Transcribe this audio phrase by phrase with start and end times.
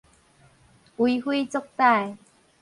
[0.97, 2.17] 為非作歹